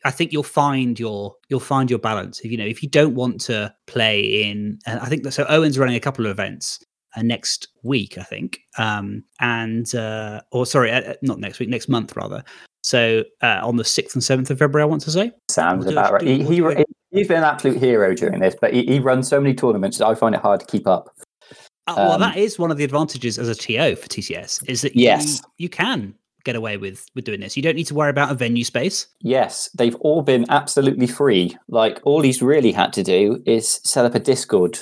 [0.06, 2.40] I think you'll find your you'll find your balance.
[2.42, 5.46] If you know, if you don't want to play in, and I think that so
[5.48, 6.80] Owen's running a couple of events.
[7.16, 11.88] Uh, next week, I think, um, and uh, or sorry, uh, not next week, next
[11.88, 12.44] month rather.
[12.84, 15.32] So uh, on the sixth and seventh of February, I want to say.
[15.50, 16.22] Sounds we'll about right.
[16.22, 19.56] he, he, he's been an absolute hero during this, but he, he runs so many
[19.56, 21.10] tournaments that I find it hard to keep up.
[21.88, 24.82] Uh, well, um, that is one of the advantages as a TO for TTS is
[24.82, 25.38] that yes.
[25.58, 27.56] you, you can get away with with doing this.
[27.56, 29.08] You don't need to worry about a venue space.
[29.22, 31.58] Yes, they've all been absolutely free.
[31.68, 34.80] Like all he's really had to do is set up a Discord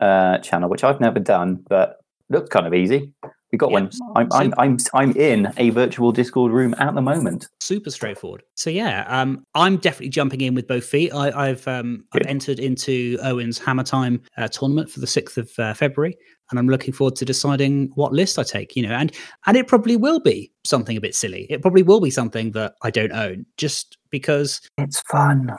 [0.00, 1.98] uh, channel, which I've never done, but
[2.30, 3.12] looked kind of easy.
[3.50, 3.90] We got one.
[4.14, 7.48] I'm, I'm, I'm, I'm in a virtual Discord room at the moment.
[7.60, 8.42] Super straightforward.
[8.56, 11.14] So yeah, um, I'm definitely jumping in with both feet.
[11.14, 15.50] I, have um, I've entered into Owen's Hammer Time uh, tournament for the sixth of
[15.58, 16.18] uh, February
[16.50, 18.76] and I'm looking forward to deciding what list I take.
[18.76, 19.12] You know, and
[19.46, 21.46] and it probably will be something a bit silly.
[21.50, 25.52] It probably will be something that I don't own, just because it's fun.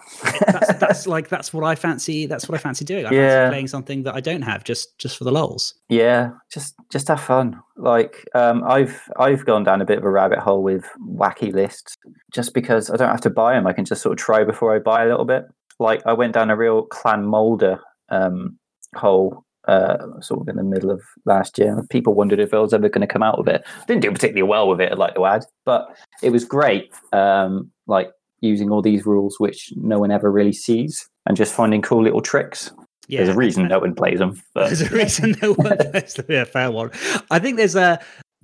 [0.45, 2.25] that's, that's, like that's what I fancy.
[2.25, 3.05] That's what I fancy doing.
[3.05, 3.27] I yeah.
[3.27, 5.73] fancy playing something that I don't have, just just for the lols.
[5.89, 7.59] Yeah, just just have fun.
[7.77, 11.97] Like um, I've I've gone down a bit of a rabbit hole with wacky lists,
[12.33, 13.67] just because I don't have to buy them.
[13.67, 15.45] I can just sort of try before I buy a little bit.
[15.79, 18.57] Like I went down a real clan Moulder um,
[18.95, 21.81] hole uh, sort of in the middle of last year.
[21.89, 23.63] People wondered if I was ever going to come out of it.
[23.87, 26.93] Didn't do particularly well with it, I'd like to add, but it was great.
[27.13, 31.81] Um, like using all these rules which no one ever really sees and just finding
[31.81, 32.71] cool little tricks.
[33.07, 34.39] Yeah, there's a reason no one plays them.
[34.53, 34.67] But.
[34.67, 36.25] There's a reason no one plays them.
[36.29, 36.91] Yeah, fair one.
[37.31, 37.99] I think there's a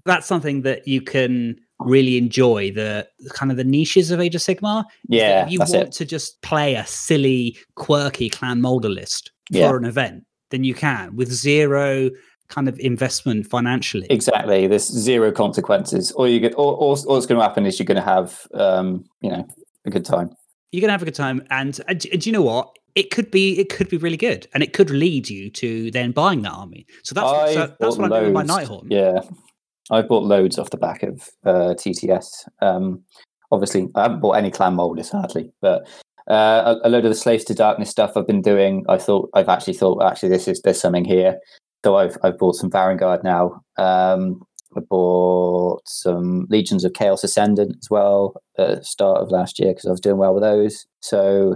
[0.06, 4.42] that's something that you can really enjoy the kind of the niches of Age of
[4.42, 4.86] Sigmar.
[5.08, 5.92] Yeah, if you want it.
[5.94, 9.76] to just play a silly, quirky clan Moulder list for yeah.
[9.76, 10.26] an event,
[10.56, 12.10] then you can with zero
[12.48, 14.08] kind of investment financially.
[14.10, 14.68] Exactly.
[14.68, 16.12] There's zero consequences.
[16.14, 18.48] All you get, all, all, all that's going to happen is you're going to have,
[18.54, 19.46] um, you know,
[19.86, 20.30] a good time.
[20.72, 22.70] You're going to have a good time, and, and do you know what?
[22.96, 26.12] It could be, it could be really good, and it could lead you to then
[26.12, 26.86] buying that army.
[27.04, 28.88] So that's so that's what I'm doing with my Nighthaunt.
[28.90, 29.20] Yeah,
[29.92, 32.48] I've bought loads off the back of uh, TTS.
[32.62, 33.04] Um,
[33.52, 35.88] obviously, I haven't bought any clan Moulders hardly, but
[36.30, 38.84] uh, a, a, load of the slaves to darkness stuff I've been doing.
[38.90, 41.38] I thought I've actually thought actually this is there's something here.
[41.84, 43.62] So I've I've bought some Varanguard now.
[43.78, 44.42] Um,
[44.76, 49.72] I bought some Legions of Chaos Ascendant as well at the start of last year
[49.72, 50.86] because I was doing well with those.
[51.02, 51.56] So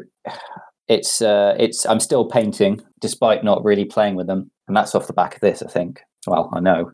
[0.88, 5.08] it's uh, it's I'm still painting despite not really playing with them, and that's off
[5.08, 5.62] the back of this.
[5.62, 6.92] I think Well, I know.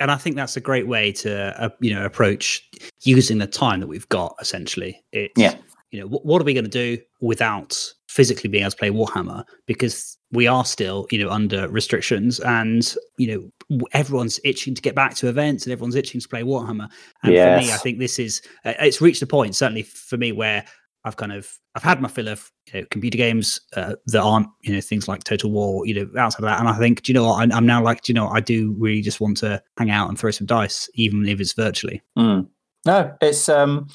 [0.00, 2.68] And I think that's a great way to, uh, you know, approach
[3.04, 4.34] using the time that we've got.
[4.40, 5.54] Essentially, it's, yeah.
[5.92, 7.78] You know, what, what are we going to do without
[8.08, 9.44] physically being able to play Warhammer?
[9.66, 14.94] Because we are still, you know, under restrictions, and you know, everyone's itching to get
[14.94, 16.88] back to events, and everyone's itching to play Warhammer.
[17.22, 17.60] And yes.
[17.60, 20.64] for me, I think this is uh, it's reached a point, certainly for me, where
[21.04, 24.48] I've kind of I've had my fill of you know, computer games uh, that aren't
[24.62, 26.60] you know things like Total War, you know, outside of that.
[26.60, 27.52] And I think, do you know what?
[27.52, 28.36] I, am now like, do you know, what?
[28.36, 31.52] I do really just want to hang out and throw some dice, even if it's
[31.52, 32.00] virtually.
[32.16, 32.48] Mm.
[32.84, 33.88] No, it's um,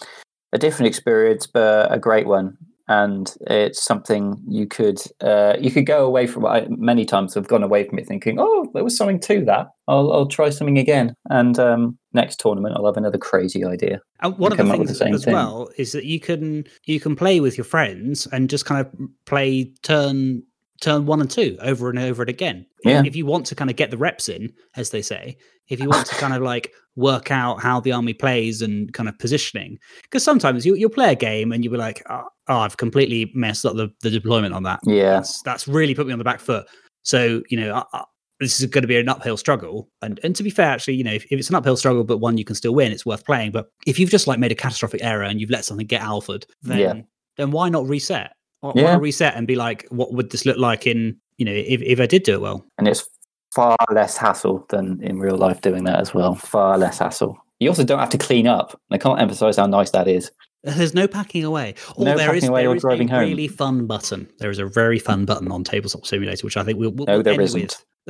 [0.54, 2.58] a different experience, but a great one
[2.88, 6.46] and it's something you could uh, you could go away from.
[6.46, 9.68] I, many times I've gone away from it thinking, "Oh, there was something to that.
[9.88, 14.00] I'll, I'll try something again." And um, next tournament, I'll have another crazy idea.
[14.22, 15.34] And one and of the things the as thing.
[15.34, 18.94] well is that you can you can play with your friends and just kind of
[19.26, 20.44] play turn
[20.82, 22.66] turn one and two over and over and again.
[22.84, 23.04] Yeah.
[23.06, 25.38] If you want to kind of get the reps in, as they say,
[25.70, 29.10] if you want to kind of like work out how the army plays and kind
[29.10, 32.60] of positioning, because sometimes you, you'll play a game and you'll be like, oh, oh,
[32.60, 34.80] I've completely messed up the, the deployment on that.
[34.84, 35.14] Yeah.
[35.14, 36.68] That's, that's really put me on the back foot.
[37.04, 38.04] So, you know, I, I,
[38.40, 39.90] this is going to be an uphill struggle.
[40.02, 42.20] And and to be fair, actually, you know, if, if, it's an uphill struggle, but
[42.20, 43.52] one you can still win, it's worth playing.
[43.52, 46.46] But if you've just like made a catastrophic error and you've let something get alphaed,
[46.62, 47.02] then yeah.
[47.38, 48.32] then why not reset?
[48.62, 48.98] Why yeah.
[48.98, 52.06] reset and be like, what would this look like in, you know, if, if I
[52.06, 52.66] did do it well?
[52.78, 53.08] And it's
[53.54, 56.36] far less hassle than in real life doing that as well.
[56.36, 57.38] Far less hassle.
[57.60, 58.80] You also don't have to clean up.
[58.92, 60.32] I can't emphasize how nice that is.
[60.64, 61.76] There's no packing away.
[61.96, 63.30] Or no there packing is, away there or is driving a home.
[63.30, 64.30] really fun button.
[64.40, 67.22] There is a very fun button on Tabletop Simulator, which I think we'll, we'll no,
[67.22, 67.84] there isn't.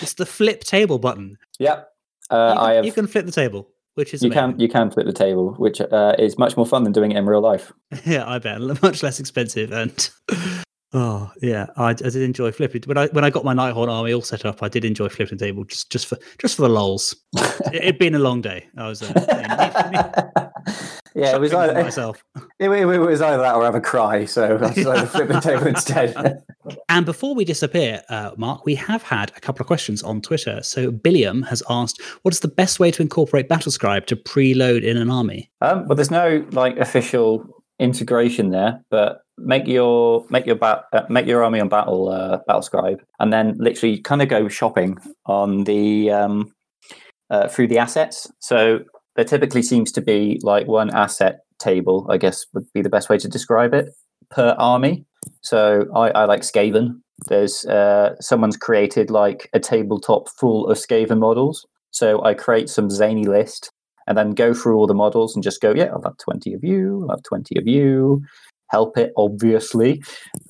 [0.00, 1.36] it's the flip table button.
[1.58, 1.88] Yep.
[2.30, 4.52] Uh, you, can, I have, you can flip the table which is you amazing.
[4.52, 7.18] can you can flip the table, which uh, is much more fun than doing it
[7.18, 7.70] in real life.
[8.06, 10.10] yeah, I bet much less expensive and.
[10.92, 12.82] Oh yeah, I, I, did enjoy flipping.
[12.84, 15.38] When I when I got my Nighthaunt army all set up, I did enjoy flipping
[15.38, 17.14] the table just just for just for the lols.
[17.72, 18.66] it, had been a long day.
[18.76, 20.50] I was uh,
[21.14, 22.22] yeah, it was either myself.
[22.58, 24.24] It, it, was either that or have a cry.
[24.24, 26.42] So I decided to flip the table instead.
[26.88, 30.62] and before we disappear, uh, Mark, we have had a couple of questions on Twitter.
[30.62, 34.96] So Billiam has asked, "What is the best way to incorporate Battlescribe to preload in
[34.96, 37.46] an army?" Um, well, there's no like official
[37.78, 42.40] integration there, but make your make your bat, uh, make your army on battle uh,
[42.48, 46.52] Battlescribe, and then literally kind of go shopping on the um,
[47.30, 48.30] uh, through the assets.
[48.40, 48.80] So
[49.16, 53.08] there typically seems to be like one asset table, I guess would be the best
[53.08, 53.90] way to describe it
[54.30, 55.04] per army.
[55.42, 57.00] So I, I like Skaven.
[57.28, 61.66] There's uh, someone's created like a tabletop full of Skaven models.
[61.90, 63.70] So I create some zany list
[64.06, 66.64] and then go through all the models and just go, yeah, I'll have 20 of
[66.64, 68.22] you, I'll have 20 of you,
[68.70, 70.02] help it, obviously.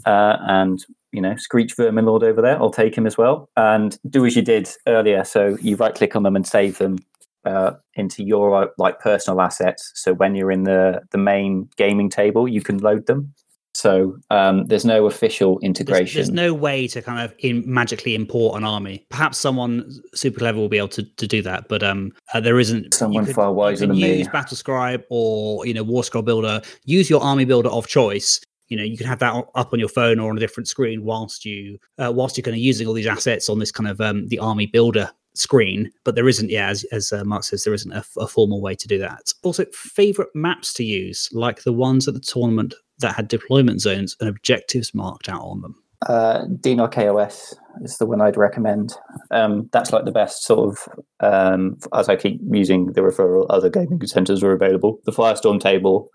[0.07, 3.49] Uh, and, you know, Screech Verminlord over there, I'll take him as well.
[3.57, 5.25] And do as you did earlier.
[5.25, 6.99] So you right click on them and save them
[7.45, 9.93] uh, into your uh, like personal assets.
[9.95, 13.35] So when you're in the the main gaming table, you can load them.
[13.75, 16.19] So um, there's no official integration.
[16.19, 19.07] There's, there's, no way to kind of in, magically import an army.
[19.11, 22.59] Perhaps someone super clever will be able to, to do that, but um, uh, there
[22.59, 22.93] isn't.
[22.93, 24.33] Someone could, far wiser than use me.
[24.33, 26.61] Battlescribe or you know War Scroll Builder.
[26.85, 28.41] Use your army builder of choice.
[28.69, 31.05] You know you can have that up on your phone or on a different screen
[31.05, 34.01] whilst you uh, whilst you're kind of using all these assets on this kind of
[34.01, 37.75] um, the army builder screen, but there isn't, yeah, as, as uh, Mark says, there
[37.75, 39.33] isn't a, a, formal way to do that.
[39.43, 44.17] Also, favorite maps to use, like the ones at the tournament that had deployment zones
[44.21, 45.75] and objectives marked out on them.
[46.09, 48.95] Uh, DNOC KOS is the one I'd recommend.
[49.31, 50.89] Um, that's like the best sort of,
[51.21, 54.99] um, as I keep using the referral, other gaming centers are available.
[55.05, 56.09] The Firestorm table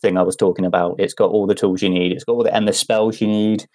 [0.00, 2.44] thing I was talking about, it's got all the tools you need, it's got all
[2.44, 3.66] the, and the spells you need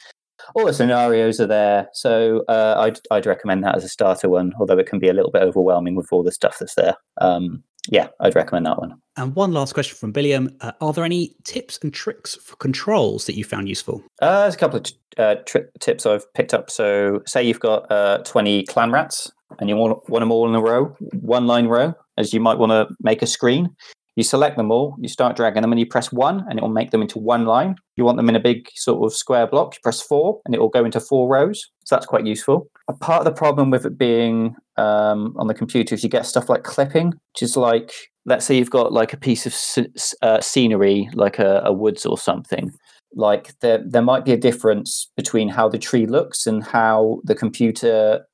[0.56, 1.90] all the scenarios are there.
[1.94, 5.14] So uh, I'd, I'd recommend that as a starter one, although it can be a
[5.14, 6.96] little bit overwhelming with all the stuff that's there.
[7.20, 8.94] Um, yeah, I'd recommend that one.
[9.18, 10.56] And one last question from Billiam.
[10.62, 14.04] Uh, are there any tips and tricks for controls that you found useful?
[14.22, 16.70] Uh, there's a couple of t- uh, tri- tips I've picked up.
[16.70, 20.56] So, say you've got uh, 20 clan rats and you want, want them all in
[20.56, 23.76] a row, one line row, as you might want to make a screen.
[24.16, 26.70] You select them all, you start dragging them, and you press one, and it will
[26.70, 27.76] make them into one line.
[27.96, 30.60] You want them in a big sort of square block, you press four, and it
[30.60, 31.70] will go into four rows.
[31.86, 32.70] So that's quite useful.
[32.90, 36.26] A part of the problem with it being um, on the computer is you get
[36.26, 37.94] stuff like clipping, which is like,
[38.26, 39.88] let's say you've got like a piece of
[40.22, 42.72] uh, scenery, like a, a woods or something.
[43.14, 47.36] Like there, there might be a difference between how the tree looks and how the
[47.36, 48.26] computer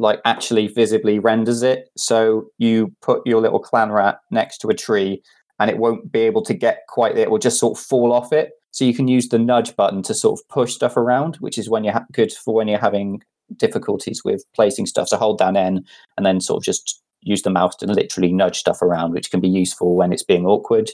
[0.00, 1.90] like actually visibly renders it.
[1.96, 5.22] So you put your little clan rat next to a tree
[5.58, 7.24] and it won't be able to get quite there.
[7.24, 8.52] It will just sort of fall off it.
[8.70, 11.68] So you can use the nudge button to sort of push stuff around, which is
[11.68, 13.22] when you're ha- good for when you're having
[13.56, 15.08] difficulties with placing stuff.
[15.08, 15.84] So hold down N
[16.16, 19.40] and then sort of just use the mouse to literally nudge stuff around, which can
[19.40, 20.90] be useful when it's being awkward.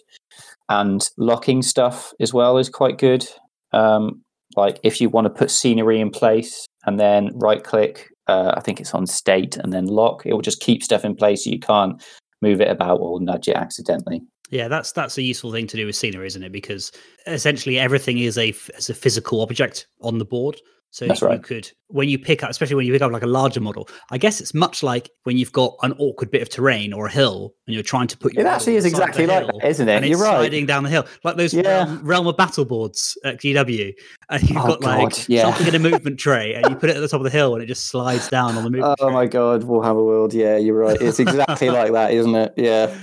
[0.68, 3.24] And locking stuff as well is quite good.
[3.72, 4.22] Um,
[4.56, 8.60] like if you want to put scenery in place and then right click, uh, I
[8.60, 11.50] think it's on state and then lock, it will just keep stuff in place so
[11.50, 12.02] you can't
[12.42, 14.22] move it about or nudge it accidentally.
[14.50, 16.52] Yeah, that's that's a useful thing to do with scenery, isn't it?
[16.52, 16.92] Because
[17.26, 20.60] essentially everything is a is a physical object on the board.
[20.96, 21.42] So That's you right.
[21.42, 24.16] could, when you pick up, especially when you pick up like a larger model, I
[24.16, 27.52] guess it's much like when you've got an awkward bit of terrain or a hill
[27.66, 29.92] and you're trying to put your It actually is exactly like hill, that, isn't it?
[29.94, 30.36] And it's You're right.
[30.36, 31.84] sliding down the hill, like those Yeah.
[31.84, 33.92] realm, realm of battle boards at GW.
[34.30, 35.42] And you've Oh, got like God, yeah.
[35.42, 37.52] something in a movement tray and you put it at the top of the hill
[37.52, 39.12] and it just slides down on the movement Oh tray.
[39.14, 40.32] my god, Warhammer World.
[40.32, 40.96] Yeah, you're right.
[40.98, 42.54] It's exactly like that, isn't it?
[42.56, 42.96] Yeah.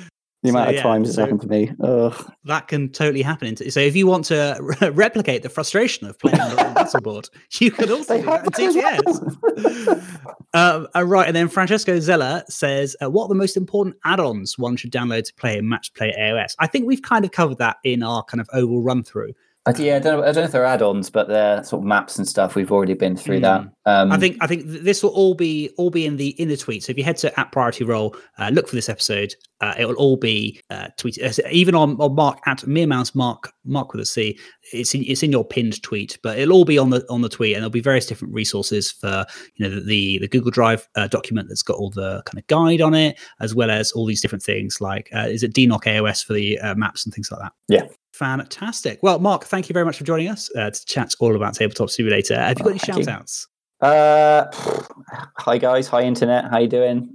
[0.43, 1.71] The So, amount of yeah, times it's so- happened to me.
[1.81, 2.31] Ugh.
[2.45, 3.55] that can totally happen.
[3.71, 7.29] So if you want to re- replicate the frustration of playing on battle board,
[7.59, 10.43] you could also do that in have that as TTS.
[10.53, 14.57] um, uh, right, and then Francesco Zella says, uh, "What are the most important add-ons
[14.57, 17.57] one should download to play in Match Play AOS?" I think we've kind of covered
[17.59, 19.33] that in our kind of overall run through.
[19.65, 21.85] But yeah, I don't, know, I don't know if they're add-ons, but they're sort of
[21.85, 22.55] maps and stuff.
[22.55, 23.61] We've already been through that.
[23.85, 26.57] Um, I think I think this will all be all be in the in the
[26.57, 26.83] tweet.
[26.83, 29.35] So if you head to at Priority Roll, uh, look for this episode.
[29.61, 33.15] Uh, it will all be uh, tweeted, uh, even on, on Mark at Mere Mouse
[33.15, 34.37] Mark Mark with a C.
[34.73, 37.29] It's in, it's in your pinned tweet, but it'll all be on the on the
[37.29, 41.07] tweet, and there'll be various different resources for you know the the, Google Drive uh,
[41.07, 44.21] document that's got all the kind of guide on it, as well as all these
[44.21, 47.39] different things like uh, is it DNOC AOS for the uh, maps and things like
[47.39, 47.53] that.
[47.69, 47.87] Yeah.
[48.13, 48.99] Fantastic.
[49.01, 51.89] Well, Mark, thank you very much for joining us uh, to chat all about Tabletop
[51.89, 52.35] Simulator.
[52.35, 53.47] Have you got Oh, any shout outs?
[53.81, 54.45] Uh,
[55.37, 56.45] hi guys, hi internet.
[56.49, 57.09] How you doing?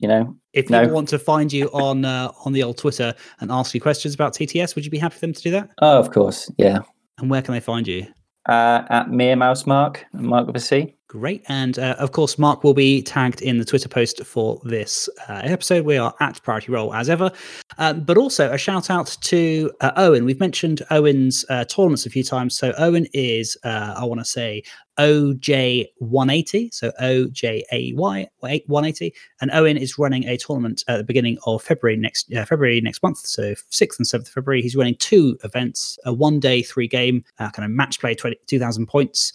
[0.00, 0.80] You know, If No.
[0.80, 4.14] people want to find you on uh, on the old Twitter and ask you questions
[4.14, 5.70] about TTS, would you be happy for them to do that?
[5.82, 6.78] oh, of course, yeah.
[7.18, 8.06] And where can they find you?
[8.48, 10.94] Uh, at Mere Mouse Mark, Mark with a C.
[11.08, 11.42] Great.
[11.48, 15.40] And uh, of course, Mark will be tagged in the Twitter post for this uh,
[15.42, 15.86] episode.
[15.86, 17.32] We are at Priority Roll as ever.
[17.78, 20.26] Um, but also a shout out to uh, Owen.
[20.26, 22.58] We've mentioned Owen's uh, tournaments a few times.
[22.58, 24.62] So Owen is, uh, I want to say,
[24.98, 26.74] OJ180.
[26.74, 29.14] So OJAY 180.
[29.40, 33.18] And Owen is running a tournament at the beginning of February next February next month.
[33.18, 34.60] So 6th and 7th of February.
[34.60, 38.86] He's running two events a one day, three game kind of match play 20, 2,000
[38.86, 39.32] points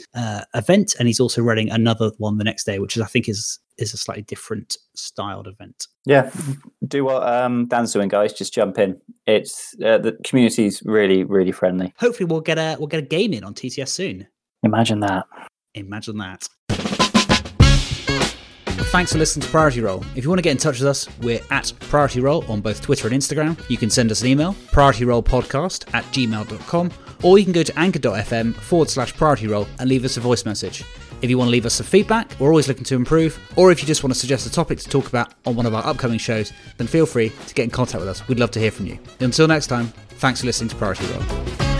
[0.54, 0.96] event.
[1.00, 3.94] And he's also running another one the next day, which is, I think, is is
[3.94, 5.88] a slightly different styled event.
[6.06, 6.32] Yeah,
[6.88, 8.34] do what um, Dan's doing, guys.
[8.34, 9.00] Just jump in.
[9.26, 11.94] It's uh, the community's really, really friendly.
[12.00, 14.28] Hopefully, we'll get a we'll get a game in on TTS soon.
[14.64, 15.26] Imagine that.
[15.74, 16.48] Imagine that.
[18.94, 20.06] Thanks for listening to Priority Roll.
[20.16, 22.80] If you want to get in touch with us, we're at Priority Roll on both
[22.80, 23.60] Twitter and Instagram.
[23.68, 26.92] You can send us an email, priorityrollpodcast at gmail.com,
[27.24, 30.46] or you can go to anchor.fm forward slash priority roll and leave us a voice
[30.46, 30.84] message.
[31.24, 33.82] If you want to leave us some feedback, we're always looking to improve, or if
[33.82, 36.18] you just want to suggest a topic to talk about on one of our upcoming
[36.20, 38.28] shows, then feel free to get in contact with us.
[38.28, 39.00] We'd love to hear from you.
[39.22, 41.73] Until next time, thanks for listening to Priority Roll.